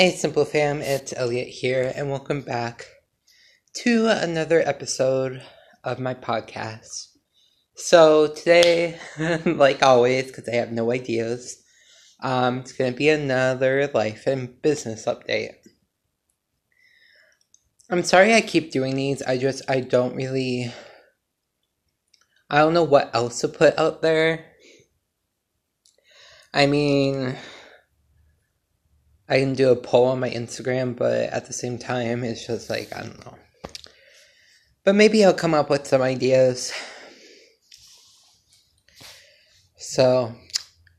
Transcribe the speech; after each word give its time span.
Hey, 0.00 0.12
Simple 0.12 0.44
Fam, 0.44 0.80
it's 0.80 1.12
Elliot 1.16 1.48
here, 1.48 1.92
and 1.96 2.08
welcome 2.08 2.42
back 2.42 2.86
to 3.78 4.06
another 4.06 4.60
episode 4.60 5.42
of 5.82 5.98
my 5.98 6.14
podcast. 6.14 7.08
So, 7.74 8.28
today, 8.28 9.00
like 9.44 9.82
always, 9.82 10.26
because 10.26 10.48
I 10.48 10.54
have 10.54 10.70
no 10.70 10.92
ideas, 10.92 11.60
um, 12.22 12.58
it's 12.58 12.70
going 12.70 12.92
to 12.92 12.96
be 12.96 13.08
another 13.08 13.90
life 13.92 14.28
and 14.28 14.62
business 14.62 15.04
update. 15.06 15.54
I'm 17.90 18.04
sorry 18.04 18.34
I 18.34 18.40
keep 18.40 18.70
doing 18.70 18.94
these, 18.94 19.20
I 19.22 19.36
just, 19.36 19.68
I 19.68 19.80
don't 19.80 20.14
really, 20.14 20.72
I 22.48 22.58
don't 22.58 22.74
know 22.74 22.84
what 22.84 23.12
else 23.12 23.40
to 23.40 23.48
put 23.48 23.76
out 23.76 24.00
there. 24.00 24.46
I 26.54 26.66
mean, 26.66 27.36
I 29.28 29.40
can 29.40 29.54
do 29.54 29.70
a 29.70 29.76
poll 29.76 30.06
on 30.06 30.20
my 30.20 30.30
Instagram, 30.30 30.96
but 30.96 31.30
at 31.30 31.46
the 31.46 31.52
same 31.52 31.78
time, 31.78 32.24
it's 32.24 32.46
just 32.46 32.70
like, 32.70 32.94
I 32.96 33.02
don't 33.02 33.26
know. 33.26 33.34
But 34.84 34.94
maybe 34.94 35.22
I'll 35.24 35.34
come 35.34 35.52
up 35.52 35.68
with 35.68 35.86
some 35.86 36.00
ideas. 36.00 36.72
So, 39.76 40.34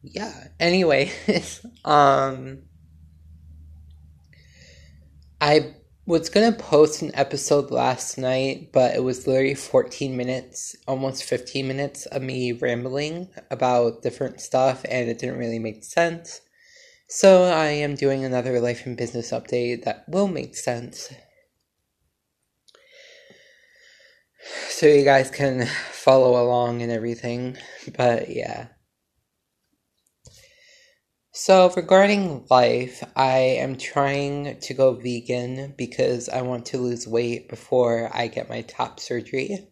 yeah. 0.03 0.49
Anyway, 0.59 1.11
um, 1.85 2.59
I 5.41 5.73
was 6.05 6.29
gonna 6.29 6.51
post 6.51 7.01
an 7.01 7.11
episode 7.15 7.71
last 7.71 8.17
night, 8.17 8.71
but 8.71 8.95
it 8.95 9.03
was 9.03 9.25
literally 9.25 9.55
14 9.55 10.15
minutes, 10.15 10.75
almost 10.87 11.23
15 11.23 11.67
minutes 11.67 12.05
of 12.07 12.21
me 12.21 12.51
rambling 12.51 13.29
about 13.49 14.01
different 14.03 14.39
stuff, 14.39 14.85
and 14.89 15.09
it 15.09 15.17
didn't 15.17 15.39
really 15.39 15.59
make 15.59 15.83
sense. 15.83 16.41
So 17.11 17.45
I 17.45 17.69
am 17.69 17.95
doing 17.95 18.23
another 18.23 18.59
life 18.59 18.85
and 18.85 18.95
business 18.95 19.31
update 19.31 19.83
that 19.83 20.07
will 20.07 20.27
make 20.27 20.55
sense. 20.55 21.11
So 24.67 24.85
you 24.85 25.03
guys 25.03 25.31
can 25.31 25.65
follow 25.91 26.39
along 26.39 26.83
and 26.83 26.91
everything. 26.91 27.57
But 27.97 28.29
yeah. 28.29 28.67
So 31.31 31.71
regarding 31.75 32.45
life, 32.51 33.03
I 33.15 33.57
am 33.57 33.75
trying 33.75 34.59
to 34.59 34.73
go 34.75 34.93
vegan 34.93 35.73
because 35.75 36.29
I 36.29 36.43
want 36.43 36.67
to 36.67 36.77
lose 36.77 37.07
weight 37.07 37.49
before 37.49 38.11
I 38.13 38.27
get 38.27 38.49
my 38.49 38.61
top 38.61 38.99
surgery. 38.99 39.67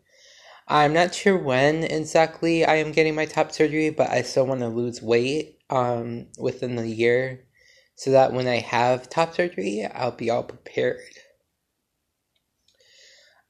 I'm 0.68 0.92
not 0.92 1.14
sure 1.14 1.38
when 1.38 1.84
exactly 1.84 2.66
I 2.66 2.78
am 2.78 2.94
getting 2.94 3.14
my 3.14 3.26
top 3.26 3.52
surgery, 3.52 3.92
but 3.92 4.10
I 4.10 4.24
still 4.24 4.48
want 4.48 4.62
to 4.62 4.70
lose 4.70 5.04
weight 5.04 5.57
um, 5.70 6.28
within 6.38 6.76
the 6.76 6.88
year 6.88 7.48
so 7.96 8.12
that 8.12 8.32
when 8.32 8.48
I 8.48 8.60
have 8.60 9.10
top 9.10 9.34
surgery, 9.34 9.86
I'll 9.86 10.12
be 10.12 10.30
all 10.30 10.44
prepared. 10.44 11.02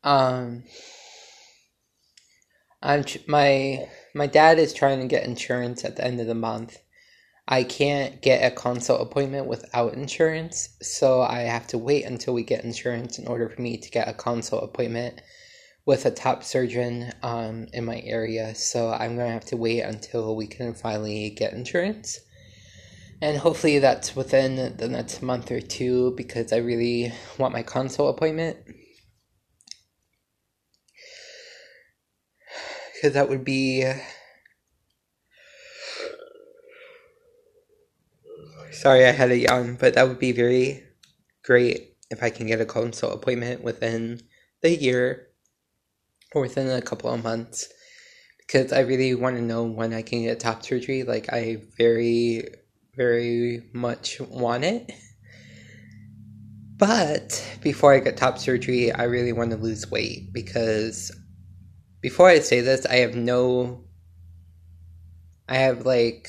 Um, 0.04 0.64
I'm 2.82 3.04
my 3.28 3.90
my 4.16 4.28
dad 4.28 4.58
is 4.58 4.74
trying 4.74 5.02
to 5.02 5.08
get 5.08 5.26
insurance 5.26 5.84
at 5.84 5.98
the 5.98 6.06
end 6.06 6.22
of 6.22 6.28
the 6.28 6.36
month. 6.36 6.80
I 7.48 7.64
can't 7.64 8.22
get 8.22 8.46
a 8.50 8.56
consult 8.56 9.02
appointment 9.02 9.48
without 9.48 9.94
insurance, 9.94 10.70
so 10.82 11.22
I 11.22 11.42
have 11.42 11.68
to 11.68 11.78
wait 11.78 12.06
until 12.06 12.34
we 12.34 12.44
get 12.44 12.64
insurance 12.64 13.20
in 13.20 13.28
order 13.28 13.50
for 13.50 13.62
me 13.62 13.78
to 13.78 13.90
get 13.90 14.08
a 14.08 14.14
consult 14.14 14.64
appointment 14.64 15.22
with 15.88 16.06
a 16.06 16.12
top 16.12 16.44
surgeon 16.44 17.12
um, 17.24 17.66
in 17.74 17.86
my 17.86 18.02
area. 18.06 18.54
So 18.54 18.92
I'm 18.92 19.18
gonna 19.18 19.32
have 19.32 19.46
to 19.46 19.58
wait 19.58 19.82
until 19.82 20.36
we 20.36 20.46
can 20.46 20.76
finally 20.76 21.32
get 21.32 21.54
insurance 21.54 22.20
and 23.22 23.38
hopefully 23.38 23.80
that's 23.80 24.16
within 24.16 24.78
the 24.78 24.88
next 24.88 25.22
month 25.22 25.50
or 25.50 25.60
two 25.60 26.14
because 26.16 26.54
I 26.54 26.58
really 26.58 27.12
want 27.40 27.54
my 27.54 27.64
consult 27.64 28.16
appointment. 28.16 28.58
Because 32.94 33.14
that 33.14 33.30
would 33.30 33.44
be. 33.44 33.92
Sorry, 38.72 39.06
I 39.06 39.12
had 39.12 39.32
a 39.32 39.38
yawn, 39.38 39.78
but 39.80 39.96
that 39.96 40.08
would 40.08 40.20
be 40.20 40.32
very 40.32 40.84
great 41.44 41.96
if 42.12 42.22
I 42.22 42.30
can 42.30 42.46
get 42.46 42.62
a 42.62 42.66
consult 42.66 43.16
appointment 43.16 43.64
within 43.64 44.22
the 44.62 44.76
year 44.76 45.27
or 46.38 46.42
within 46.42 46.70
a 46.70 46.82
couple 46.82 47.12
of 47.12 47.24
months 47.24 47.68
because 48.40 48.72
I 48.72 48.82
really 48.82 49.14
want 49.16 49.36
to 49.36 49.42
know 49.42 49.64
when 49.64 49.94
I 49.94 50.02
can 50.02 50.22
get 50.22 50.40
top 50.40 50.64
surgery. 50.64 51.04
Like, 51.04 51.32
I 51.34 51.58
very 51.78 52.48
very 52.96 53.62
much 53.74 54.20
want 54.20 54.64
it. 54.64 54.92
But 56.78 57.44
before 57.62 57.94
I 57.94 58.00
get 58.00 58.18
top 58.18 58.38
surgery, 58.40 58.92
I 58.92 59.04
really 59.04 59.34
want 59.34 59.52
to 59.52 59.58
lose 59.58 59.90
weight 59.90 60.34
because 60.34 61.12
before 62.02 62.28
I 62.28 62.40
say 62.40 62.62
this, 62.62 62.86
I 62.86 62.98
have 62.98 63.16
no 63.16 63.84
I 65.50 65.56
have 65.56 65.86
like 65.86 66.28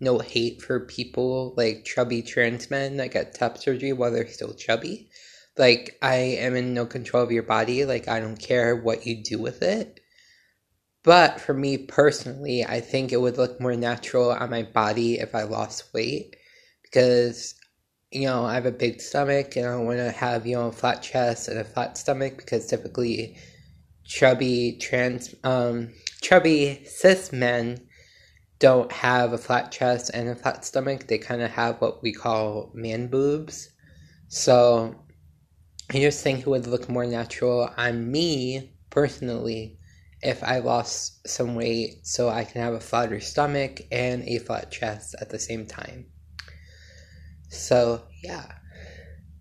no 0.00 0.18
hate 0.18 0.62
for 0.62 0.80
people 0.80 1.54
like 1.56 1.84
chubby 1.84 2.22
trans 2.22 2.70
men 2.70 2.96
that 2.96 3.12
get 3.12 3.34
top 3.34 3.58
surgery 3.58 3.92
while 3.92 4.12
they're 4.12 4.28
still 4.28 4.54
chubby. 4.54 5.10
Like 5.56 5.98
I 6.00 6.14
am 6.14 6.56
in 6.56 6.74
no 6.74 6.86
control 6.86 7.22
of 7.22 7.32
your 7.32 7.42
body, 7.42 7.84
like 7.84 8.08
I 8.08 8.20
don't 8.20 8.38
care 8.38 8.74
what 8.74 9.06
you 9.06 9.22
do 9.22 9.38
with 9.38 9.62
it. 9.62 10.00
But 11.04 11.40
for 11.40 11.52
me 11.52 11.78
personally, 11.78 12.64
I 12.64 12.80
think 12.80 13.12
it 13.12 13.20
would 13.20 13.36
look 13.36 13.60
more 13.60 13.74
natural 13.74 14.30
on 14.30 14.50
my 14.50 14.62
body 14.62 15.18
if 15.18 15.34
I 15.34 15.42
lost 15.42 15.92
weight 15.92 16.36
because, 16.82 17.54
you 18.12 18.26
know, 18.26 18.44
I 18.44 18.54
have 18.54 18.66
a 18.66 18.72
big 18.72 19.00
stomach 19.00 19.56
and 19.56 19.66
I 19.66 19.76
want 19.76 19.98
to 19.98 20.12
have, 20.12 20.46
you 20.46 20.56
know, 20.56 20.68
a 20.68 20.72
flat 20.72 21.02
chest 21.02 21.48
and 21.48 21.58
a 21.58 21.64
flat 21.64 21.98
stomach 21.98 22.36
because 22.36 22.66
typically 22.66 23.36
chubby 24.04 24.78
trans, 24.80 25.34
um, 25.42 25.92
chubby 26.20 26.84
cis 26.84 27.32
men 27.32 27.88
don't 28.60 28.92
have 28.92 29.32
a 29.32 29.38
flat 29.38 29.72
chest 29.72 30.12
and 30.14 30.28
a 30.28 30.36
flat 30.36 30.64
stomach. 30.64 31.08
They 31.08 31.18
kind 31.18 31.42
of 31.42 31.50
have 31.50 31.80
what 31.80 32.00
we 32.00 32.12
call 32.12 32.70
man 32.74 33.08
boobs. 33.08 33.70
So 34.28 35.01
I 35.90 36.00
just 36.00 36.22
think 36.22 36.40
it 36.40 36.46
would 36.46 36.66
look 36.66 36.88
more 36.88 37.06
natural 37.06 37.70
on 37.76 38.10
me 38.10 38.72
personally 38.90 39.78
if 40.22 40.42
I 40.42 40.58
lost 40.58 41.28
some 41.28 41.54
weight 41.54 42.06
so 42.06 42.28
I 42.28 42.44
can 42.44 42.62
have 42.62 42.74
a 42.74 42.80
flatter 42.80 43.20
stomach 43.20 43.80
and 43.90 44.22
a 44.22 44.38
flat 44.38 44.70
chest 44.70 45.14
at 45.20 45.30
the 45.30 45.38
same 45.38 45.66
time. 45.66 46.06
So, 47.48 48.02
yeah. 48.22 48.46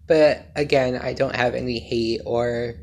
But 0.07 0.47
again, 0.56 0.97
I 0.97 1.13
don't 1.13 1.35
have 1.35 1.56
any 1.56 1.79
hate 1.79 2.22
or 2.25 2.73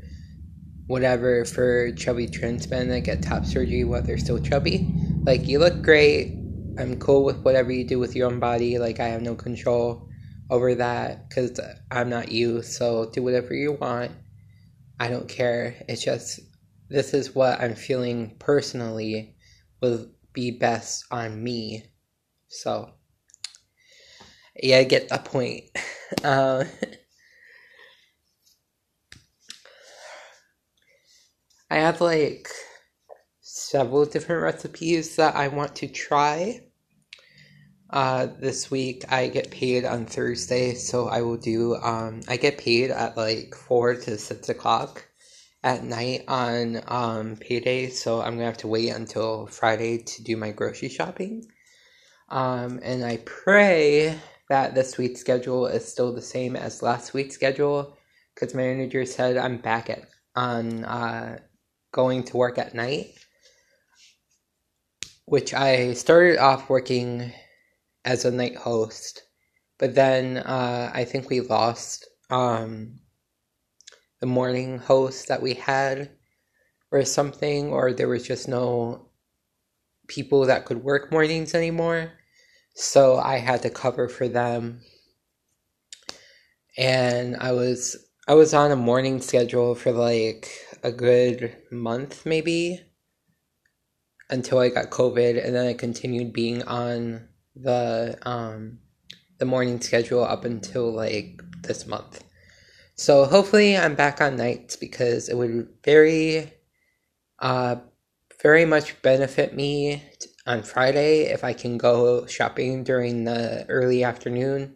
whatever 0.87 1.45
for 1.45 1.91
chubby 1.91 2.27
trans 2.27 2.67
men 2.67 2.87
that 2.89 3.01
get 3.01 3.21
top 3.21 3.45
surgery 3.45 3.83
while 3.83 4.01
they're 4.01 4.17
still 4.17 4.39
chubby. 4.39 4.91
Like, 5.23 5.47
you 5.47 5.59
look 5.59 5.83
great. 5.83 6.33
I'm 6.79 6.97
cool 6.97 7.23
with 7.23 7.43
whatever 7.43 7.71
you 7.71 7.83
do 7.83 7.99
with 7.99 8.15
your 8.15 8.31
own 8.31 8.39
body. 8.39 8.79
Like, 8.79 8.99
I 8.99 9.09
have 9.09 9.21
no 9.21 9.35
control 9.35 10.08
over 10.49 10.75
that 10.75 11.29
because 11.29 11.59
I'm 11.91 12.09
not 12.09 12.31
you. 12.31 12.61
So, 12.61 13.09
do 13.11 13.23
whatever 13.23 13.53
you 13.53 13.73
want. 13.73 14.11
I 14.99 15.07
don't 15.09 15.29
care. 15.29 15.75
It's 15.87 16.03
just 16.03 16.39
this 16.89 17.13
is 17.13 17.35
what 17.35 17.61
I'm 17.61 17.75
feeling 17.75 18.35
personally 18.39 19.35
will 19.81 20.07
be 20.33 20.51
best 20.51 21.05
on 21.11 21.43
me. 21.43 21.85
So, 22.47 22.91
yeah, 24.61 24.79
I 24.79 24.83
get 24.83 25.09
the 25.09 25.17
point. 25.19 25.65
Uh, 26.23 26.65
I 31.71 31.75
have 31.77 32.01
like 32.01 32.49
several 33.41 34.05
different 34.05 34.41
recipes 34.41 35.15
that 35.17 35.35
I 35.35 35.47
want 35.49 35.75
to 35.77 35.87
try. 35.87 36.61
Uh, 37.89 38.27
this 38.39 38.69
week 38.69 39.03
I 39.11 39.29
get 39.29 39.49
paid 39.49 39.83
on 39.83 40.05
Thursday, 40.05 40.75
so 40.75 41.07
I 41.07 41.21
will 41.21 41.37
do. 41.37 41.75
Um, 41.75 42.21
I 42.27 42.37
get 42.37 42.59
paid 42.59 42.91
at 42.91 43.17
like 43.17 43.55
four 43.55 43.95
to 43.95 44.17
six 44.17 44.47
o'clock 44.49 45.07
at 45.63 45.83
night 45.83 46.23
on 46.27 46.81
um, 46.87 47.35
payday, 47.37 47.89
so 47.89 48.21
I'm 48.21 48.35
gonna 48.35 48.45
have 48.45 48.57
to 48.57 48.67
wait 48.67 48.89
until 48.89 49.47
Friday 49.47 49.97
to 49.97 50.23
do 50.23 50.37
my 50.37 50.51
grocery 50.51 50.89
shopping. 50.89 51.45
Um, 52.29 52.79
and 52.83 53.03
I 53.03 53.17
pray 53.25 54.19
that 54.49 54.75
this 54.75 54.99
week's 54.99 55.19
schedule 55.21 55.65
is 55.65 55.87
still 55.87 56.13
the 56.13 56.21
same 56.21 56.55
as 56.55 56.83
last 56.83 57.15
week's 57.15 57.35
schedule, 57.35 57.97
because 58.35 58.53
my 58.53 58.61
manager 58.61 59.03
said 59.03 59.35
I'm 59.35 59.57
back 59.57 59.89
at 59.89 60.03
on 60.35 60.85
uh, 60.85 61.39
going 61.91 62.23
to 62.25 62.37
work 62.37 62.59
at 62.59 62.75
night, 62.75 63.15
which 65.25 65.55
I 65.55 65.93
started 65.93 66.37
off 66.37 66.69
working 66.69 67.33
as 68.09 68.25
a 68.25 68.31
night 68.31 68.57
host, 68.57 69.23
but 69.79 69.95
then 69.95 70.37
uh, 70.39 70.91
I 70.93 71.05
think 71.05 71.29
we 71.29 71.41
lost 71.41 72.07
um, 72.31 72.99
the 74.21 74.27
morning 74.27 74.79
host 74.79 75.27
that 75.29 75.41
we 75.43 75.55
had 75.55 76.11
or 76.91 77.05
something, 77.05 77.71
or 77.71 77.93
there 77.93 78.09
was 78.09 78.27
just 78.27 78.47
no 78.47 79.09
people 80.07 80.45
that 80.47 80.65
could 80.65 80.83
work 80.83 81.11
mornings 81.11 81.55
anymore. 81.55 82.13
So 82.75 83.17
I 83.19 83.37
had 83.39 83.61
to 83.63 83.69
cover 83.71 84.09
for 84.09 84.27
them. 84.29 84.81
and 86.77 87.35
I 87.37 87.51
was 87.51 87.97
I 88.27 88.33
was 88.35 88.53
on 88.53 88.71
a 88.71 88.75
morning 88.75 89.21
schedule 89.21 89.75
for 89.75 89.91
like 89.91 90.49
a 90.83 90.91
good 90.91 91.55
month 91.71 92.25
maybe 92.25 92.81
until 94.29 94.59
I 94.59 94.69
got 94.69 94.91
COVID, 94.91 95.43
and 95.43 95.55
then 95.55 95.67
I 95.67 95.73
continued 95.73 96.33
being 96.33 96.63
on 96.63 97.28
the 97.61 98.17
um, 98.23 98.79
the 99.37 99.45
morning 99.45 99.81
schedule 99.81 100.23
up 100.23 100.45
until 100.45 100.91
like 100.91 101.41
this 101.61 101.87
month. 101.87 102.23
So 102.95 103.25
hopefully 103.25 103.77
I'm 103.77 103.95
back 103.95 104.21
on 104.21 104.35
nights 104.35 104.75
because 104.75 105.29
it 105.29 105.37
would 105.37 105.69
very 105.83 106.53
uh 107.39 107.77
very 108.41 108.65
much 108.65 109.01
benefit 109.01 109.53
me 109.53 110.03
on 110.45 110.63
Friday 110.63 111.23
if 111.23 111.43
I 111.43 111.53
can 111.53 111.77
go 111.77 112.25
shopping 112.25 112.83
during 112.83 113.25
the 113.25 113.65
early 113.69 114.03
afternoon 114.03 114.75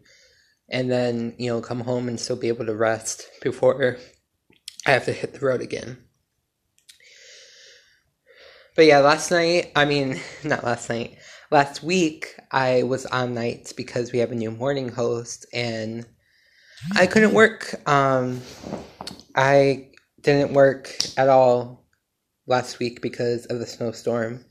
and 0.70 0.92
then, 0.92 1.36
you 1.38 1.50
know, 1.50 1.62
come 1.62 1.82
home 1.82 2.08
and 2.08 2.20
still 2.20 2.36
be 2.36 2.48
able 2.48 2.66
to 2.66 2.76
rest 2.76 3.28
before 3.42 3.98
I 4.86 4.92
have 4.92 5.06
to 5.06 5.14
hit 5.14 5.34
the 5.34 5.46
road 5.46 5.62
again. 5.62 5.98
But 8.76 8.86
yeah, 8.86 9.00
last 9.00 9.32
night, 9.32 9.72
I 9.76 9.86
mean, 9.86 10.20
not 10.44 10.64
last 10.64 10.90
night, 10.90 11.18
last 11.54 11.84
week, 11.84 12.36
I 12.52 12.82
was 12.82 13.06
on 13.06 13.36
nights 13.36 13.74
because 13.74 14.12
we 14.12 14.18
have 14.20 14.32
a 14.32 14.36
new 14.36 14.50
morning 14.50 14.90
host 14.90 15.46
and 15.54 16.04
I 16.96 17.06
couldn't 17.06 17.36
work. 17.36 17.76
Um, 17.88 18.42
I 19.36 19.92
didn't 20.20 20.54
work 20.54 20.92
at 21.16 21.30
all 21.30 21.86
last 22.48 22.80
week 22.80 23.04
because 23.04 23.46
of 23.46 23.60
the 23.60 23.68
snowstorm 23.68 24.44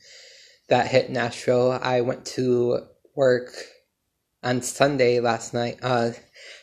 that 0.68 0.86
hit 0.86 1.10
Nashville. 1.10 1.72
I 1.82 2.02
went 2.02 2.24
to 2.26 2.86
work 3.16 3.52
on 4.44 4.62
Sunday 4.62 5.18
last 5.18 5.52
night. 5.52 5.80
Uh, 5.82 6.12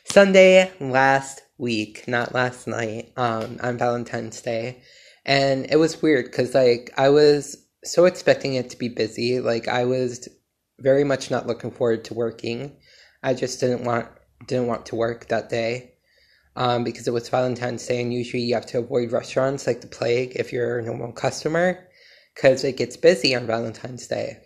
Sunday 0.06 0.72
last 0.80 1.42
week, 1.58 2.08
not 2.08 2.34
last 2.34 2.66
night. 2.66 3.12
Um, 3.18 3.58
on 3.62 3.78
Valentine's 3.78 4.42
Day, 4.42 4.84
and 5.26 5.70
it 5.70 5.76
was 5.76 6.02
weird 6.02 6.26
because 6.26 6.56
like 6.56 6.92
I 6.98 7.10
was 7.10 7.58
so 7.84 8.06
expecting 8.06 8.56
it 8.56 8.70
to 8.72 8.78
be 8.78 8.90
busy. 8.90 9.40
Like 9.40 9.68
I 9.68 9.86
was 9.86 10.28
very 10.80 11.04
much 11.04 11.32
not 11.32 11.48
looking 11.48 11.72
forward 11.72 12.06
to 12.06 12.14
working. 12.14 12.78
I 13.24 13.34
just 13.34 13.60
didn't 13.60 13.84
want 13.84 14.08
didn't 14.48 14.68
want 14.68 14.86
to 14.88 14.96
work 14.96 15.28
that 15.28 15.50
day. 15.50 15.94
Um, 16.56 16.84
because 16.84 17.08
it 17.08 17.14
was 17.14 17.30
Valentine's 17.30 17.86
Day, 17.86 18.02
and 18.02 18.14
usually 18.14 18.44
you 18.44 18.56
have 18.56 18.66
to 18.68 18.80
avoid 18.80 19.14
restaurants 19.14 19.66
like 19.66 19.80
the 19.80 19.88
plague 19.88 20.34
if 20.36 20.52
you're 20.52 20.80
a 20.80 20.84
normal 20.84 21.14
customer, 21.14 21.88
because 22.36 22.66
it 22.66 22.76
gets 22.76 22.98
busy 22.98 23.34
on 23.34 23.48
Valentine's 23.48 24.08
Day. 24.08 24.40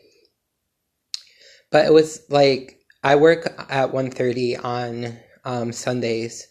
But 1.72 1.86
it 1.86 1.94
was 1.94 2.22
like 2.30 2.78
I 3.04 3.16
work 3.16 3.48
at 3.70 3.92
1.30 3.94 4.64
on 4.64 5.18
um, 5.44 5.72
Sundays. 5.72 6.48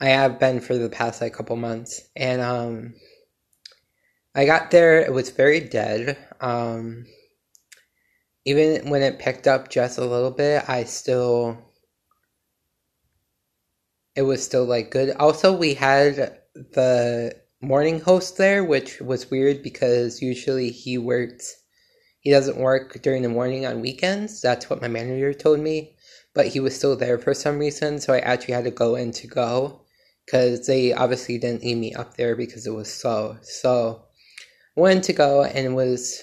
I 0.00 0.10
have 0.10 0.38
been 0.38 0.60
for 0.60 0.78
the 0.78 0.88
past 0.88 1.20
like 1.20 1.32
couple 1.32 1.56
months, 1.56 2.02
and 2.14 2.40
um, 2.40 2.94
I 4.34 4.44
got 4.44 4.70
there. 4.70 5.00
It 5.00 5.12
was 5.12 5.30
very 5.30 5.60
dead. 5.60 6.16
Um, 6.40 7.06
even 8.44 8.88
when 8.90 9.02
it 9.02 9.18
picked 9.18 9.46
up 9.46 9.68
just 9.70 9.98
a 9.98 10.04
little 10.04 10.30
bit, 10.30 10.68
I 10.68 10.84
still 10.84 11.58
it 14.16 14.22
was 14.22 14.44
still 14.44 14.64
like 14.64 14.90
good. 14.90 15.16
Also, 15.16 15.56
we 15.56 15.74
had 15.74 16.40
the 16.54 17.34
morning 17.60 18.00
host 18.00 18.36
there, 18.36 18.64
which 18.64 19.00
was 19.00 19.30
weird 19.30 19.62
because 19.62 20.22
usually 20.22 20.70
he 20.70 20.98
works 20.98 21.56
he 22.20 22.30
doesn't 22.30 22.58
work 22.58 23.00
during 23.02 23.22
the 23.22 23.28
morning 23.28 23.66
on 23.66 23.80
weekends. 23.80 24.40
That's 24.42 24.68
what 24.68 24.82
my 24.82 24.88
manager 24.88 25.32
told 25.34 25.60
me. 25.60 25.96
But 26.34 26.48
he 26.48 26.60
was 26.60 26.76
still 26.76 26.96
there 26.96 27.18
for 27.18 27.34
some 27.34 27.58
reason, 27.58 27.98
so 27.98 28.12
I 28.12 28.18
actually 28.20 28.54
had 28.54 28.64
to 28.64 28.70
go 28.70 28.94
in 28.94 29.10
to 29.12 29.26
go 29.26 29.82
because 30.26 30.66
they 30.66 30.92
obviously 30.92 31.38
didn't 31.38 31.62
need 31.64 31.76
me 31.76 31.94
up 31.94 32.16
there 32.16 32.36
because 32.36 32.66
it 32.66 32.74
was 32.74 32.92
slow. 32.92 33.38
So 33.42 34.04
went 34.80 35.04
to 35.04 35.12
go 35.12 35.44
and 35.44 35.76
was 35.76 36.22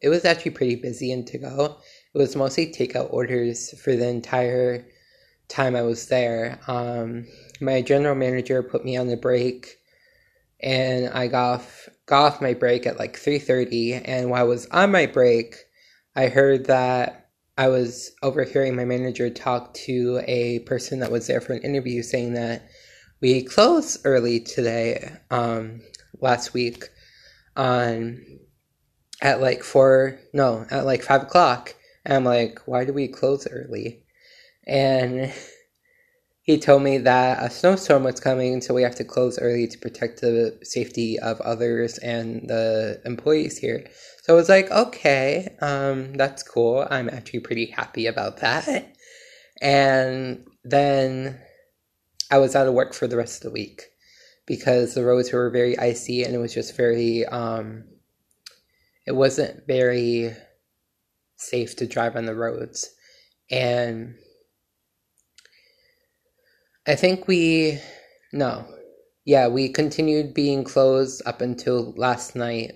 it 0.00 0.08
was 0.08 0.24
actually 0.24 0.52
pretty 0.52 0.76
busy 0.76 1.10
in 1.10 1.24
to 1.24 1.38
go. 1.38 1.76
It 2.14 2.18
was 2.18 2.36
mostly 2.36 2.66
takeout 2.68 3.12
orders 3.12 3.78
for 3.80 3.96
the 3.96 4.08
entire 4.08 4.86
time 5.48 5.76
I 5.76 5.82
was 5.82 6.06
there. 6.08 6.58
Um, 6.66 7.26
my 7.60 7.82
general 7.82 8.14
manager 8.14 8.62
put 8.62 8.84
me 8.84 8.96
on 8.96 9.08
the 9.08 9.16
break, 9.16 9.76
and 10.60 11.08
I 11.08 11.26
got 11.26 11.54
off 11.54 11.88
got 12.06 12.34
off 12.34 12.40
my 12.40 12.54
break 12.54 12.86
at 12.86 12.98
like 12.98 13.16
three 13.16 13.38
thirty. 13.38 13.94
And 13.94 14.30
while 14.30 14.40
I 14.40 14.44
was 14.44 14.66
on 14.66 14.92
my 14.92 15.06
break, 15.06 15.56
I 16.14 16.28
heard 16.28 16.66
that 16.66 17.30
I 17.58 17.68
was 17.68 18.12
overhearing 18.22 18.76
my 18.76 18.84
manager 18.84 19.30
talk 19.30 19.74
to 19.74 20.22
a 20.26 20.60
person 20.60 21.00
that 21.00 21.10
was 21.10 21.26
there 21.26 21.40
for 21.40 21.54
an 21.54 21.62
interview, 21.62 22.02
saying 22.02 22.34
that 22.34 22.68
we 23.20 23.42
closed 23.42 24.00
early 24.04 24.40
today, 24.40 25.10
um, 25.30 25.80
last 26.20 26.52
week 26.52 26.90
on 27.56 28.22
at 29.22 29.40
like 29.40 29.62
four 29.62 30.18
no 30.32 30.66
at 30.70 30.84
like 30.84 31.02
five 31.02 31.22
o'clock 31.22 31.74
and 32.04 32.14
i'm 32.14 32.24
like 32.24 32.60
why 32.66 32.84
do 32.84 32.92
we 32.92 33.08
close 33.08 33.46
early? 33.50 34.02
And 34.68 35.32
he 36.42 36.58
told 36.58 36.82
me 36.82 36.98
that 36.98 37.42
a 37.42 37.50
snowstorm 37.50 38.04
was 38.04 38.20
coming 38.20 38.60
so 38.60 38.74
we 38.74 38.82
have 38.82 38.94
to 38.96 39.04
close 39.04 39.38
early 39.38 39.66
to 39.68 39.78
protect 39.78 40.20
the 40.20 40.58
safety 40.62 41.18
of 41.18 41.40
others 41.40 41.98
and 41.98 42.48
the 42.48 43.00
employees 43.04 43.58
here. 43.58 43.86
So 44.22 44.34
i 44.34 44.36
was 44.36 44.48
like 44.48 44.70
okay 44.70 45.56
um, 45.60 46.14
that's 46.14 46.42
cool. 46.42 46.86
I'm 46.90 47.08
actually 47.08 47.40
pretty 47.40 47.66
happy 47.66 48.06
about 48.06 48.38
that. 48.38 48.94
And 49.62 50.46
then 50.64 51.40
i 52.30 52.38
was 52.38 52.56
out 52.56 52.66
of 52.66 52.74
work 52.74 52.92
for 52.92 53.06
the 53.06 53.16
rest 53.16 53.38
of 53.38 53.42
the 53.44 53.54
week 53.54 53.82
because 54.46 54.94
the 54.94 55.04
roads 55.04 55.32
were 55.32 55.50
very 55.50 55.78
icy 55.78 56.22
and 56.22 56.34
it 56.34 56.38
was 56.38 56.54
just 56.54 56.76
very 56.76 57.26
um, 57.26 57.84
it 59.06 59.12
wasn't 59.12 59.66
very 59.66 60.32
safe 61.36 61.76
to 61.76 61.86
drive 61.86 62.16
on 62.16 62.26
the 62.26 62.34
roads. 62.34 62.90
And 63.50 64.16
i 66.88 66.94
think 66.94 67.26
we 67.26 67.80
no 68.32 68.64
yeah 69.24 69.48
we 69.48 69.68
continued 69.68 70.32
being 70.34 70.62
closed 70.64 71.20
up 71.26 71.40
until 71.40 71.92
last 71.96 72.36
night. 72.36 72.72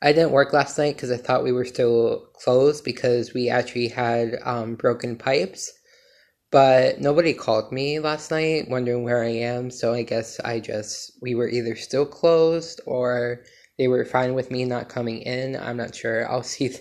I 0.00 0.12
didn't 0.12 0.32
work 0.32 0.52
last 0.52 0.78
night 0.78 0.96
because 0.96 1.10
i 1.10 1.16
thought 1.16 1.44
we 1.44 1.52
were 1.52 1.64
still 1.64 2.26
closed 2.34 2.84
because 2.84 3.34
we 3.34 3.48
actually 3.48 3.88
had 3.88 4.38
um, 4.44 4.74
broken 4.76 5.16
pipes 5.16 5.72
but 6.52 7.00
nobody 7.00 7.32
called 7.32 7.72
me 7.72 7.98
last 7.98 8.30
night 8.30 8.68
wondering 8.68 9.02
where 9.02 9.24
I 9.24 9.30
am, 9.30 9.70
so 9.70 9.94
I 9.94 10.02
guess 10.02 10.38
I 10.40 10.60
just, 10.60 11.12
we 11.22 11.34
were 11.34 11.48
either 11.48 11.74
still 11.74 12.04
closed 12.06 12.80
or 12.86 13.42
they 13.78 13.88
were 13.88 14.04
fine 14.04 14.34
with 14.34 14.50
me 14.50 14.66
not 14.66 14.90
coming 14.90 15.22
in. 15.22 15.56
I'm 15.56 15.78
not 15.78 15.94
sure. 15.94 16.30
I'll 16.30 16.42
see. 16.42 16.76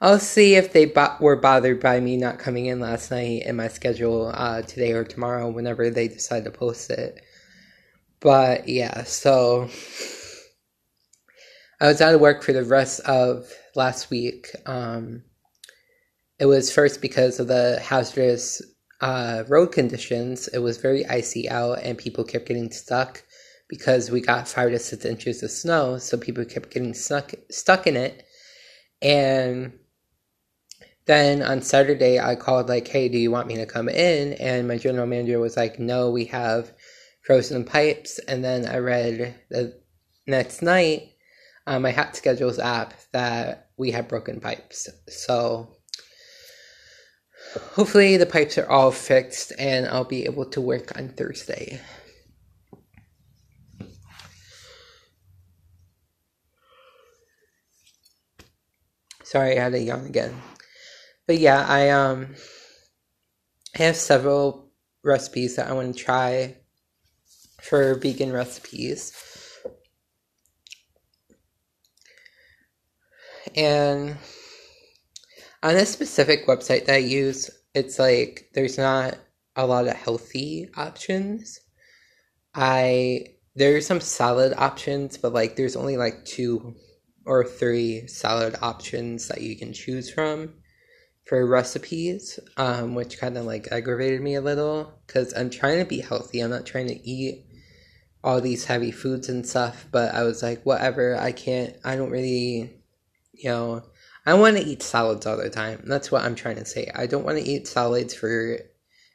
I'll 0.00 0.18
see 0.18 0.56
if 0.56 0.72
they 0.72 0.84
bo- 0.84 1.16
were 1.20 1.36
bothered 1.36 1.80
by 1.80 2.00
me 2.00 2.16
not 2.16 2.40
coming 2.40 2.66
in 2.66 2.80
last 2.80 3.10
night 3.10 3.44
in 3.46 3.56
my 3.56 3.68
schedule 3.68 4.32
uh, 4.34 4.62
today 4.62 4.92
or 4.92 5.04
tomorrow, 5.04 5.48
whenever 5.48 5.88
they 5.88 6.08
decide 6.08 6.44
to 6.44 6.50
post 6.50 6.90
it. 6.90 7.24
But 8.20 8.68
yeah, 8.68 9.04
so 9.04 9.70
I 11.80 11.86
was 11.86 12.00
out 12.00 12.14
of 12.14 12.20
work 12.20 12.42
for 12.42 12.52
the 12.52 12.64
rest 12.64 13.00
of 13.00 13.46
last 13.76 14.10
week. 14.10 14.48
Um, 14.66 15.22
it 16.40 16.46
was 16.46 16.72
first 16.72 17.00
because 17.00 17.38
of 17.38 17.46
the 17.46 17.78
hazardous 17.80 18.60
uh, 19.04 19.44
road 19.48 19.70
conditions, 19.70 20.48
it 20.48 20.60
was 20.60 20.78
very 20.78 21.04
icy 21.04 21.50
out 21.50 21.78
and 21.82 21.98
people 21.98 22.24
kept 22.24 22.48
getting 22.48 22.70
stuck 22.70 23.22
because 23.68 24.10
we 24.10 24.22
got 24.22 24.48
five 24.48 24.70
to 24.70 24.78
six 24.78 25.04
inches 25.04 25.42
of 25.42 25.50
snow. 25.50 25.98
So 25.98 26.16
people 26.16 26.42
kept 26.46 26.70
getting 26.70 26.94
stuck, 26.94 27.34
stuck 27.50 27.86
in 27.86 27.98
it. 27.98 28.24
And 29.02 29.78
then 31.04 31.42
on 31.42 31.60
Saturday, 31.60 32.18
I 32.18 32.34
called, 32.34 32.70
like, 32.70 32.88
hey, 32.88 33.10
do 33.10 33.18
you 33.18 33.30
want 33.30 33.46
me 33.46 33.56
to 33.56 33.66
come 33.66 33.90
in? 33.90 34.32
And 34.34 34.66
my 34.66 34.78
general 34.78 35.06
manager 35.06 35.38
was 35.38 35.54
like, 35.54 35.78
no, 35.78 36.10
we 36.10 36.24
have 36.26 36.72
frozen 37.20 37.66
pipes. 37.66 38.18
And 38.20 38.42
then 38.42 38.66
I 38.66 38.78
read 38.78 39.34
the 39.50 39.78
next 40.26 40.62
night 40.62 41.10
on 41.66 41.82
my 41.82 41.90
Hot 41.90 42.16
Schedules 42.16 42.58
app 42.58 42.94
that 43.12 43.68
we 43.76 43.90
had 43.90 44.08
broken 44.08 44.40
pipes. 44.40 44.88
So 45.08 45.76
hopefully 47.60 48.16
the 48.16 48.26
pipes 48.26 48.58
are 48.58 48.68
all 48.68 48.90
fixed 48.90 49.52
and 49.58 49.86
I'll 49.86 50.04
be 50.04 50.24
able 50.24 50.46
to 50.46 50.60
work 50.60 50.96
on 50.96 51.08
Thursday. 51.08 51.80
Sorry, 59.22 59.58
I 59.58 59.62
had 59.62 59.74
a 59.74 59.80
yawn 59.80 60.06
again. 60.06 60.34
But 61.26 61.38
yeah, 61.38 61.64
I 61.66 61.90
um 61.90 62.34
I 63.78 63.82
have 63.82 63.96
several 63.96 64.70
recipes 65.02 65.56
that 65.56 65.68
I 65.68 65.72
want 65.72 65.96
to 65.96 66.04
try 66.04 66.56
for 67.60 67.94
vegan 67.94 68.32
recipes. 68.32 69.12
And 73.56 74.16
on 75.64 75.76
a 75.76 75.86
specific 75.86 76.46
website 76.46 76.84
that 76.86 76.96
I 76.96 76.98
use, 76.98 77.50
it's 77.74 77.98
like 77.98 78.50
there's 78.52 78.76
not 78.76 79.16
a 79.56 79.66
lot 79.66 79.88
of 79.88 79.96
healthy 79.96 80.68
options. 80.76 81.58
I 82.54 83.28
there's 83.56 83.86
some 83.86 84.00
salad 84.00 84.52
options, 84.58 85.16
but 85.16 85.32
like 85.32 85.56
there's 85.56 85.74
only 85.74 85.96
like 85.96 86.26
two 86.26 86.74
or 87.24 87.44
three 87.44 88.06
salad 88.06 88.56
options 88.60 89.28
that 89.28 89.40
you 89.40 89.56
can 89.56 89.72
choose 89.72 90.12
from 90.12 90.52
for 91.24 91.46
recipes, 91.46 92.38
um, 92.58 92.94
which 92.94 93.18
kind 93.18 93.38
of 93.38 93.46
like 93.46 93.72
aggravated 93.72 94.20
me 94.20 94.34
a 94.34 94.42
little 94.42 94.92
because 95.06 95.32
I'm 95.32 95.48
trying 95.48 95.78
to 95.78 95.86
be 95.86 96.00
healthy. 96.00 96.40
I'm 96.40 96.50
not 96.50 96.66
trying 96.66 96.88
to 96.88 97.08
eat 97.08 97.46
all 98.22 98.42
these 98.42 98.66
heavy 98.66 98.90
foods 98.90 99.30
and 99.30 99.46
stuff, 99.46 99.86
but 99.90 100.14
I 100.14 100.24
was 100.24 100.42
like, 100.42 100.64
whatever, 100.64 101.16
I 101.16 101.32
can't, 101.32 101.74
I 101.84 101.96
don't 101.96 102.10
really, 102.10 102.82
you 103.32 103.50
know, 103.50 103.82
I 104.26 104.34
want 104.34 104.56
to 104.56 104.64
eat 104.64 104.82
salads 104.82 105.26
all 105.26 105.36
the 105.36 105.50
time. 105.50 105.82
That's 105.84 106.10
what 106.10 106.22
I'm 106.22 106.34
trying 106.34 106.56
to 106.56 106.64
say. 106.64 106.90
I 106.94 107.06
don't 107.06 107.24
want 107.24 107.38
to 107.38 107.44
eat 107.44 107.68
salads 107.68 108.14
for 108.14 108.58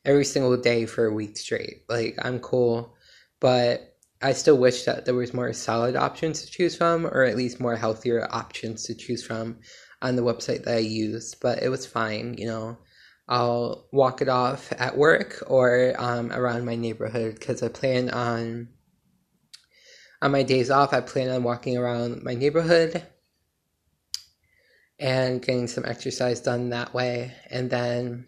every 0.06 0.26
single 0.26 0.56
day 0.58 0.86
for 0.86 1.06
a 1.06 1.14
week 1.14 1.38
straight. 1.38 1.84
Like, 1.90 2.18
I'm 2.22 2.40
cool, 2.40 2.96
but 3.40 3.96
I 4.22 4.34
still 4.34 4.58
wish 4.58 4.84
that 4.84 5.06
there 5.06 5.16
was 5.16 5.34
more 5.34 5.52
salad 5.54 5.96
options 5.96 6.42
to 6.42 6.52
choose 6.52 6.76
from, 6.76 7.08
or 7.08 7.24
at 7.24 7.38
least 7.38 7.60
more 7.60 7.76
healthier 7.76 8.28
options 8.32 8.84
to 8.84 8.96
choose 8.96 9.26
from 9.26 9.60
on 10.02 10.16
the 10.16 10.22
website 10.22 10.64
that 10.66 10.76
I 10.76 10.80
used. 10.80 11.40
But 11.42 11.64
it 11.64 11.70
was 11.70 11.86
fine, 11.86 12.36
you 12.38 12.48
know. 12.48 12.78
I'll 13.28 13.88
walk 13.92 14.22
it 14.22 14.30
off 14.30 14.74
at 14.78 14.98
work 14.98 15.44
or 15.48 15.94
um, 16.00 16.32
around 16.32 16.66
my 16.66 16.76
neighborhood 16.76 17.36
because 17.36 17.62
I 17.62 17.68
plan 17.70 18.10
on 18.10 18.70
on 20.22 20.32
my 20.32 20.44
days 20.44 20.72
off. 20.72 20.94
I 20.94 21.02
plan 21.02 21.30
on 21.30 21.44
walking 21.44 21.78
around 21.78 22.24
my 22.24 22.34
neighborhood 22.34 23.06
and 25.00 25.42
getting 25.42 25.68
some 25.68 25.86
exercise 25.86 26.42
done 26.42 26.70
that 26.72 26.94
way, 26.94 27.34
and 27.52 27.70
then 27.70 28.28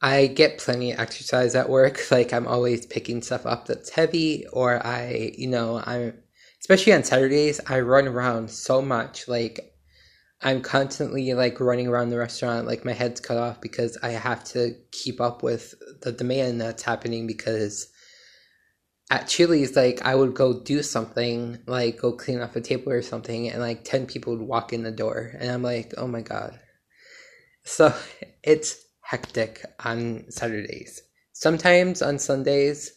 I 0.00 0.28
get 0.28 0.58
plenty 0.58 0.92
of 0.92 1.00
exercise 1.00 1.54
at 1.54 1.68
work. 1.68 2.00
Like 2.10 2.32
I'm 2.32 2.46
always 2.46 2.86
picking 2.86 3.22
stuff 3.22 3.46
up 3.46 3.66
that's 3.66 3.90
heavy, 3.90 4.46
or 4.52 4.84
I, 4.86 5.32
you 5.36 5.48
know, 5.48 5.82
I'm 5.84 6.14
especially 6.60 6.92
on 6.94 7.04
Saturdays. 7.04 7.60
I 7.66 7.80
run 7.80 8.08
around 8.08 8.50
so 8.50 8.80
much. 8.82 9.28
Like 9.28 9.60
I'm 10.42 10.62
constantly 10.62 11.34
like 11.34 11.60
running 11.60 11.88
around 11.88 12.10
the 12.10 12.18
restaurant. 12.18 12.66
Like 12.66 12.84
my 12.84 12.92
head's 12.92 13.20
cut 13.20 13.38
off 13.38 13.60
because 13.60 13.98
I 14.02 14.10
have 14.10 14.44
to 14.46 14.74
keep 14.92 15.20
up 15.20 15.42
with 15.42 15.74
the 16.02 16.12
demand 16.12 16.60
that's 16.60 16.82
happening. 16.84 17.26
Because 17.26 17.88
at 19.10 19.28
Chili's, 19.28 19.76
like 19.76 20.02
I 20.02 20.14
would 20.14 20.34
go 20.34 20.60
do 20.60 20.82
something, 20.82 21.58
like 21.66 21.98
go 21.98 22.12
clean 22.12 22.40
off 22.40 22.56
a 22.56 22.60
table 22.60 22.92
or 22.92 23.02
something, 23.02 23.48
and 23.48 23.60
like 23.60 23.84
ten 23.84 24.06
people 24.06 24.36
would 24.36 24.46
walk 24.46 24.72
in 24.72 24.82
the 24.82 24.90
door, 24.90 25.32
and 25.38 25.50
I'm 25.50 25.62
like, 25.62 25.94
oh 25.96 26.06
my 26.06 26.20
god. 26.20 26.58
So 27.64 27.94
it's 28.42 28.84
hectic 29.00 29.64
on 29.84 30.24
Saturdays. 30.30 31.02
Sometimes 31.32 32.02
on 32.02 32.18
Sundays, 32.18 32.92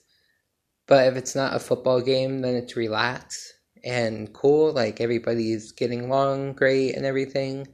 but 0.87 1.07
if 1.07 1.15
it's 1.15 1.35
not 1.35 1.55
a 1.55 1.59
football 1.59 2.01
game, 2.01 2.41
then 2.41 2.55
it's 2.55 2.75
relaxed 2.75 3.53
and 3.83 4.33
cool. 4.33 4.73
Like 4.73 4.99
everybody's 4.99 5.71
getting 5.71 6.01
along 6.01 6.53
great 6.53 6.95
and 6.95 7.05
everything. 7.05 7.67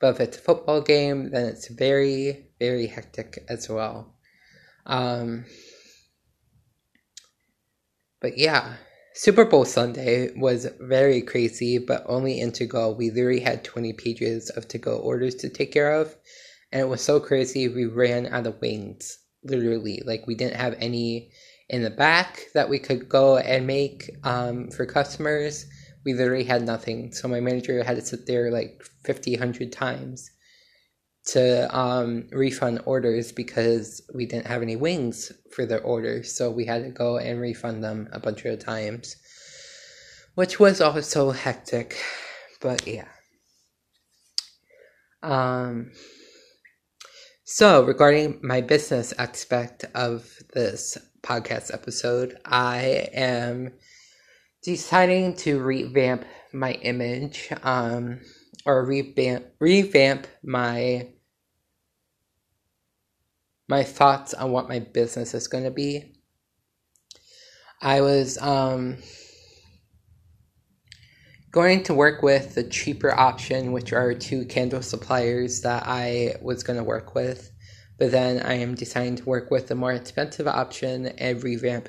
But 0.00 0.14
if 0.14 0.20
it's 0.20 0.38
a 0.38 0.40
football 0.40 0.80
game, 0.80 1.30
then 1.30 1.46
it's 1.46 1.68
very, 1.68 2.46
very 2.58 2.86
hectic 2.86 3.44
as 3.48 3.68
well. 3.68 4.14
Um, 4.86 5.44
but 8.22 8.38
yeah, 8.38 8.76
Super 9.14 9.44
Bowl 9.44 9.66
Sunday 9.66 10.30
was 10.34 10.66
very 10.80 11.20
crazy, 11.20 11.76
but 11.76 12.02
only 12.06 12.40
in 12.40 12.52
to 12.52 12.64
go. 12.64 12.90
We 12.90 13.10
literally 13.10 13.40
had 13.40 13.62
20 13.62 13.92
pages 13.92 14.48
of 14.50 14.66
to 14.68 14.78
go 14.78 14.96
orders 14.96 15.34
to 15.36 15.50
take 15.50 15.72
care 15.72 15.92
of 15.92 16.16
and 16.72 16.80
it 16.80 16.88
was 16.88 17.02
so 17.02 17.20
crazy. 17.20 17.68
We 17.68 17.84
ran 17.84 18.26
out 18.26 18.46
of 18.46 18.60
wings 18.60 19.18
literally. 19.44 20.02
Like 20.04 20.26
we 20.26 20.34
didn't 20.34 20.56
have 20.56 20.74
any 20.78 21.30
in 21.68 21.82
the 21.82 21.90
back 21.90 22.44
that 22.54 22.68
we 22.68 22.78
could 22.78 23.08
go 23.08 23.36
and 23.36 23.66
make 23.66 24.10
um, 24.24 24.70
for 24.70 24.86
customers. 24.86 25.66
We 26.04 26.14
literally 26.14 26.44
had 26.44 26.62
nothing. 26.62 27.12
So 27.12 27.28
my 27.28 27.40
manager 27.40 27.82
had 27.84 27.96
to 27.96 28.04
sit 28.04 28.26
there 28.26 28.50
like 28.50 28.82
50 29.04 29.32
100 29.32 29.72
times 29.72 30.30
to 31.24 31.76
um, 31.76 32.28
refund 32.32 32.80
orders 32.84 33.32
because 33.32 34.02
we 34.14 34.26
didn't 34.26 34.46
have 34.46 34.62
any 34.62 34.76
wings 34.76 35.32
for 35.50 35.64
their 35.64 35.82
orders 35.82 36.34
so 36.34 36.50
we 36.50 36.64
had 36.64 36.82
to 36.82 36.90
go 36.90 37.18
and 37.18 37.40
refund 37.40 37.82
them 37.84 38.08
a 38.12 38.18
bunch 38.18 38.44
of 38.44 38.58
times 38.58 39.16
which 40.34 40.58
was 40.58 40.80
also 40.80 41.30
hectic 41.30 41.96
but 42.60 42.86
yeah. 42.86 43.08
Um 45.22 45.92
so, 47.54 47.84
regarding 47.84 48.38
my 48.42 48.62
business 48.62 49.12
aspect 49.18 49.84
of 49.94 50.26
this 50.54 50.96
podcast 51.22 51.74
episode, 51.74 52.38
I 52.46 53.10
am 53.12 53.74
deciding 54.62 55.36
to 55.44 55.60
revamp 55.60 56.24
my 56.54 56.72
image 56.72 57.50
um, 57.62 58.20
or 58.64 58.84
revamp 58.84 59.46
revamp 59.58 60.26
my 60.42 61.08
my 63.68 63.82
thoughts 63.82 64.34
on 64.34 64.52
what 64.52 64.68
my 64.68 64.80
business 64.80 65.34
is 65.34 65.48
going 65.48 65.64
to 65.64 65.70
be. 65.70 66.12
I 67.80 68.00
was 68.00 68.38
um, 68.38 68.98
going 71.50 71.82
to 71.84 71.94
work 71.94 72.22
with 72.22 72.54
the 72.54 72.64
cheaper 72.64 73.12
option, 73.12 73.72
which 73.72 73.92
are 73.92 74.14
two 74.14 74.44
candle 74.44 74.82
suppliers 74.82 75.62
that 75.62 75.84
I 75.86 76.36
was 76.42 76.62
going 76.62 76.78
to 76.78 76.84
work 76.84 77.14
with. 77.14 77.50
But 77.98 78.10
then 78.10 78.44
I 78.44 78.54
am 78.54 78.74
deciding 78.74 79.16
to 79.16 79.24
work 79.24 79.50
with 79.50 79.68
the 79.68 79.74
more 79.74 79.92
expensive 79.92 80.48
option 80.48 81.06
and 81.06 81.42
revamp 81.42 81.88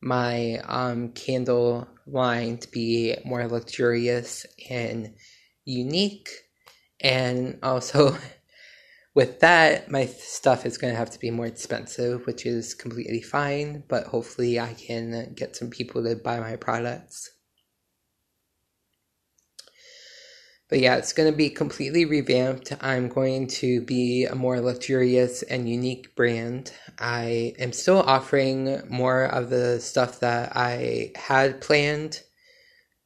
my 0.00 0.60
um, 0.64 1.10
candle 1.12 1.88
line 2.06 2.58
to 2.58 2.70
be 2.70 3.16
more 3.24 3.46
luxurious 3.46 4.46
and 4.68 5.14
unique. 5.64 6.30
And 7.00 7.58
also, 7.62 8.16
with 9.14 9.40
that, 9.40 9.90
my 9.90 10.06
stuff 10.06 10.66
is 10.66 10.78
going 10.78 10.92
to 10.92 10.98
have 10.98 11.10
to 11.10 11.18
be 11.18 11.30
more 11.30 11.46
expensive, 11.46 12.26
which 12.26 12.46
is 12.46 12.74
completely 12.74 13.22
fine. 13.22 13.84
But 13.88 14.06
hopefully, 14.06 14.58
I 14.60 14.74
can 14.74 15.34
get 15.34 15.56
some 15.56 15.70
people 15.70 16.04
to 16.04 16.16
buy 16.16 16.40
my 16.40 16.56
products. 16.56 17.30
But 20.70 20.80
yeah, 20.80 20.96
it's 20.96 21.12
going 21.12 21.30
to 21.30 21.36
be 21.36 21.50
completely 21.50 22.04
revamped. 22.06 22.72
I'm 22.80 23.08
going 23.08 23.46
to 23.48 23.82
be 23.82 24.24
a 24.24 24.34
more 24.34 24.60
luxurious 24.60 25.42
and 25.42 25.68
unique 25.68 26.16
brand. 26.16 26.72
I 26.98 27.54
am 27.58 27.72
still 27.72 28.00
offering 28.00 28.82
more 28.88 29.24
of 29.24 29.50
the 29.50 29.78
stuff 29.78 30.20
that 30.20 30.56
I 30.56 31.12
had 31.16 31.60
planned 31.60 32.22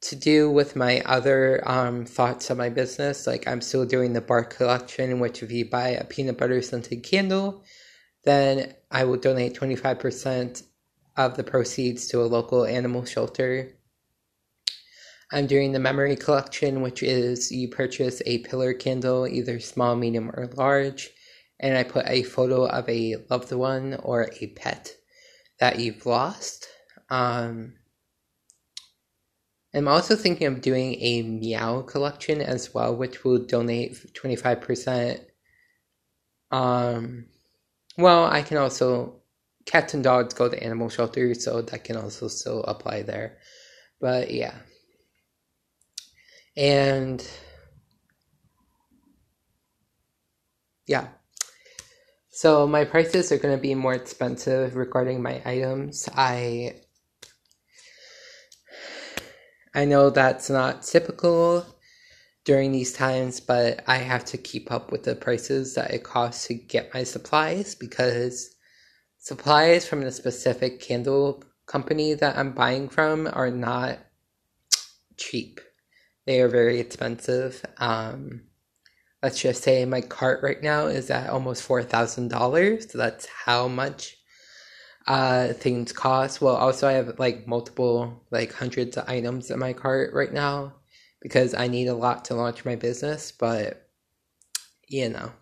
to 0.00 0.16
do 0.16 0.50
with 0.50 0.76
my 0.76 1.00
other 1.00 1.62
um, 1.68 2.04
thoughts 2.04 2.50
on 2.50 2.56
my 2.56 2.68
business. 2.68 3.26
Like, 3.26 3.48
I'm 3.48 3.60
still 3.60 3.84
doing 3.84 4.12
the 4.12 4.20
bar 4.20 4.44
collection, 4.44 5.18
which 5.18 5.42
if 5.42 5.50
you 5.50 5.68
buy 5.68 5.88
a 5.88 6.04
peanut 6.04 6.38
butter 6.38 6.62
scented 6.62 7.02
candle, 7.02 7.64
then 8.24 8.74
I 8.90 9.04
will 9.04 9.16
donate 9.16 9.58
25% 9.58 10.62
of 11.16 11.36
the 11.36 11.44
proceeds 11.44 12.06
to 12.08 12.22
a 12.22 12.24
local 12.24 12.64
animal 12.64 13.04
shelter. 13.04 13.72
I'm 15.32 15.46
doing 15.46 15.72
the 15.72 15.80
memory 15.80 16.16
collection, 16.16 16.80
which 16.80 17.02
is 17.02 17.50
you 17.50 17.68
purchase 17.68 18.22
a 18.24 18.38
pillar 18.38 18.72
candle, 18.72 19.26
either 19.26 19.60
small, 19.60 19.94
medium, 19.96 20.30
or 20.30 20.46
large, 20.54 21.10
and 21.60 21.76
I 21.76 21.82
put 21.82 22.06
a 22.06 22.22
photo 22.22 22.66
of 22.66 22.88
a 22.88 23.16
loved 23.28 23.52
one 23.52 23.94
or 24.02 24.30
a 24.40 24.46
pet 24.48 24.94
that 25.58 25.80
you've 25.80 26.06
lost. 26.06 26.68
Um, 27.10 27.74
I'm 29.78 29.88
also 29.88 30.16
thinking 30.16 30.48
of 30.48 30.60
doing 30.60 30.96
a 31.00 31.22
meow 31.22 31.82
collection 31.82 32.40
as 32.40 32.74
well, 32.74 32.96
which 32.96 33.22
will 33.22 33.38
donate 33.38 33.94
25%. 34.12 35.20
Um, 36.50 37.26
well, 37.96 38.24
I 38.24 38.42
can 38.42 38.56
also, 38.56 39.22
cats 39.66 39.94
and 39.94 40.02
dogs 40.02 40.34
go 40.34 40.48
to 40.48 40.62
animal 40.62 40.88
shelters, 40.88 41.44
so 41.44 41.62
that 41.62 41.84
can 41.84 41.96
also 41.96 42.26
still 42.26 42.64
apply 42.64 43.02
there. 43.02 43.38
But 44.00 44.32
yeah. 44.32 44.54
And 46.56 47.24
yeah. 50.88 51.06
So 52.30 52.66
my 52.66 52.84
prices 52.84 53.30
are 53.30 53.38
going 53.38 53.56
to 53.56 53.62
be 53.62 53.76
more 53.76 53.94
expensive 53.94 54.74
regarding 54.74 55.22
my 55.22 55.40
items. 55.44 56.08
I 56.16 56.80
I 59.74 59.84
know 59.84 60.10
that's 60.10 60.50
not 60.50 60.82
typical 60.82 61.64
during 62.44 62.72
these 62.72 62.92
times, 62.92 63.40
but 63.40 63.82
I 63.86 63.96
have 63.96 64.24
to 64.26 64.38
keep 64.38 64.72
up 64.72 64.90
with 64.90 65.02
the 65.04 65.14
prices 65.14 65.74
that 65.74 65.92
it 65.92 66.04
costs 66.04 66.46
to 66.46 66.54
get 66.54 66.94
my 66.94 67.04
supplies 67.04 67.74
because 67.74 68.54
supplies 69.18 69.86
from 69.86 70.00
the 70.02 70.12
specific 70.12 70.80
candle 70.80 71.42
company 71.66 72.14
that 72.14 72.36
I'm 72.36 72.52
buying 72.52 72.88
from 72.88 73.28
are 73.32 73.50
not 73.50 73.98
cheap. 75.16 75.60
They 76.26 76.40
are 76.40 76.48
very 76.48 76.80
expensive. 76.80 77.64
Um, 77.78 78.42
let's 79.22 79.40
just 79.40 79.62
say 79.62 79.84
my 79.84 80.00
cart 80.00 80.42
right 80.42 80.62
now 80.62 80.86
is 80.86 81.10
at 81.10 81.30
almost 81.30 81.62
four 81.62 81.82
thousand 81.82 82.28
dollars. 82.28 82.90
So 82.90 82.98
that's 82.98 83.26
how 83.26 83.68
much 83.68 84.17
uh 85.08 85.54
things 85.54 85.92
cost. 85.92 86.40
Well, 86.40 86.54
also 86.54 86.86
I 86.86 86.92
have 86.92 87.18
like 87.18 87.48
multiple 87.48 88.22
like 88.30 88.52
hundreds 88.52 88.96
of 88.96 89.08
items 89.08 89.50
in 89.50 89.58
my 89.58 89.72
cart 89.72 90.12
right 90.12 90.32
now 90.32 90.74
because 91.20 91.54
I 91.54 91.66
need 91.66 91.88
a 91.88 91.94
lot 91.94 92.26
to 92.26 92.34
launch 92.34 92.64
my 92.64 92.76
business, 92.76 93.32
but 93.32 93.88
you 94.86 95.08
know. 95.08 95.32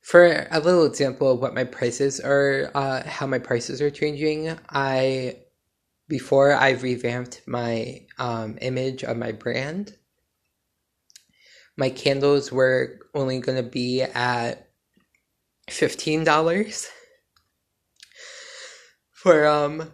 For 0.00 0.48
a 0.50 0.58
little 0.58 0.84
example 0.84 1.30
of 1.30 1.40
what 1.40 1.54
my 1.54 1.64
prices 1.64 2.18
are, 2.18 2.70
uh, 2.74 3.06
how 3.06 3.26
my 3.26 3.38
prices 3.38 3.80
are 3.80 3.90
changing, 3.90 4.58
I 4.68 5.36
before 6.08 6.52
I 6.52 6.70
revamped 6.70 7.42
my 7.46 8.02
um, 8.18 8.58
image 8.60 9.04
of 9.04 9.16
my 9.16 9.32
brand, 9.32 9.96
my 11.76 11.90
candles 11.90 12.50
were 12.50 12.98
only 13.14 13.38
going 13.40 13.62
to 13.62 13.70
be 13.70 14.02
at 14.02 14.68
$15 15.68 16.88
for 19.22 19.46
um 19.46 19.92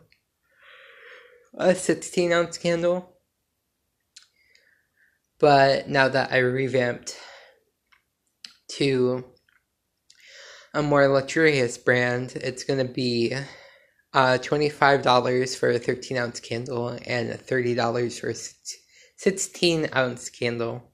a 1.58 1.75
16 1.75 2.32
ounce 2.32 2.56
candle. 2.56 3.14
But 5.38 5.88
now 5.88 6.08
that 6.08 6.32
I 6.32 6.38
revamped 6.38 7.14
to 8.73 9.25
a 10.73 10.82
more 10.82 11.06
luxurious 11.08 11.76
brand, 11.76 12.32
it's 12.37 12.64
going 12.64 12.85
to 12.85 12.92
be 12.92 13.35
uh, 14.14 14.38
$25 14.40 15.56
for 15.56 15.70
a 15.70 15.78
13 15.78 16.16
ounce 16.16 16.40
candle 16.40 16.88
and 16.88 17.30
$30 17.30 18.20
for 18.20 18.30
a 18.30 18.35
16 19.16 19.88
ounce 19.94 20.30
candle. 20.30 20.90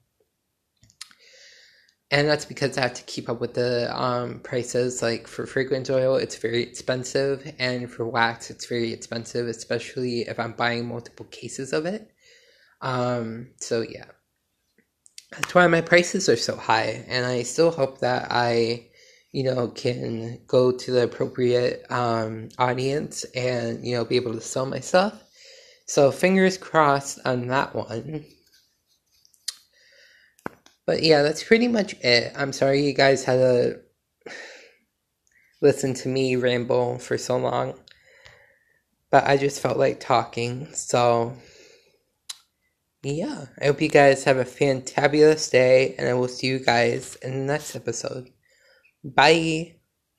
And 2.11 2.27
that's 2.27 2.45
because 2.45 2.77
I 2.77 2.81
have 2.81 2.93
to 2.93 3.03
keep 3.03 3.29
up 3.29 3.41
with 3.41 3.55
the 3.55 3.93
um, 3.99 4.39
prices. 4.41 5.01
Like 5.01 5.27
for 5.27 5.45
fragrance 5.45 5.89
oil, 5.89 6.15
it's 6.15 6.35
very 6.37 6.61
expensive, 6.61 7.51
and 7.59 7.89
for 7.91 8.05
wax, 8.07 8.49
it's 8.49 8.67
very 8.67 8.93
expensive, 8.93 9.47
especially 9.47 10.21
if 10.21 10.39
I'm 10.39 10.53
buying 10.53 10.87
multiple 10.87 11.25
cases 11.25 11.73
of 11.73 11.85
it. 11.85 12.11
Um, 12.81 13.49
so, 13.59 13.81
yeah. 13.81 14.05
That's 15.31 15.55
why 15.55 15.67
my 15.67 15.81
prices 15.81 16.29
are 16.29 16.37
so 16.37 16.55
high, 16.55 17.03
and 17.07 17.25
I 17.25 17.43
still 17.43 17.71
hope 17.71 17.99
that 17.99 18.27
I 18.29 18.87
you 19.35 19.43
know, 19.43 19.67
can 19.67 20.39
go 20.47 20.71
to 20.71 20.91
the 20.91 21.03
appropriate 21.03 21.85
um, 21.91 22.47
audience 22.57 23.25
and, 23.35 23.85
you 23.85 23.93
know, 23.93 24.05
be 24.05 24.15
able 24.15 24.31
to 24.31 24.39
sell 24.39 24.65
my 24.65 24.79
stuff. 24.79 25.21
So 25.87 26.09
fingers 26.09 26.57
crossed 26.57 27.19
on 27.25 27.47
that 27.47 27.75
one. 27.75 28.23
But 30.85 31.03
yeah, 31.03 31.23
that's 31.23 31.43
pretty 31.43 31.67
much 31.67 31.93
it. 32.01 32.33
I'm 32.35 32.53
sorry 32.53 32.85
you 32.85 32.93
guys 32.93 33.23
had 33.23 33.37
to 33.37 33.81
listen 35.61 35.93
to 35.95 36.09
me 36.09 36.35
ramble 36.35 36.99
for 36.99 37.17
so 37.17 37.37
long. 37.37 37.73
But 39.09 39.25
I 39.25 39.37
just 39.37 39.61
felt 39.61 39.77
like 39.77 39.99
talking. 39.99 40.67
So 40.73 41.35
yeah, 43.01 43.45
I 43.61 43.65
hope 43.65 43.81
you 43.81 43.89
guys 43.89 44.23
have 44.23 44.37
a 44.37 44.45
fantabulous 44.45 45.51
day 45.51 45.95
and 45.97 46.07
I 46.07 46.13
will 46.13 46.27
see 46.27 46.47
you 46.47 46.59
guys 46.59 47.15
in 47.21 47.31
the 47.31 47.53
next 47.53 47.75
episode. 47.75 48.29
Bye. 49.03 49.75